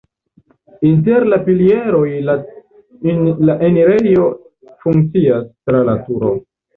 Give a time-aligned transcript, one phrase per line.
[0.91, 3.15] Inter la pilieroj la
[3.67, 4.23] enirejo
[4.87, 6.33] funkcias tra la turo.